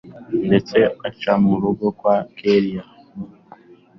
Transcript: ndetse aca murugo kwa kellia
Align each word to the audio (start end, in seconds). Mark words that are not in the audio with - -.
ndetse 0.47 0.77
aca 1.07 1.33
murugo 1.43 1.85
kwa 1.99 2.15
kellia 2.37 2.83